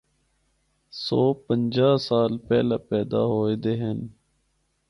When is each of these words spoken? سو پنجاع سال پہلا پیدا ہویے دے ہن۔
سو 1.03 1.21
پنجاع 1.45 1.95
سال 2.07 2.31
پہلا 2.47 2.77
پیدا 2.89 3.21
ہویے 3.31 3.55
دے 3.63 3.73
ہن۔ 3.81 3.99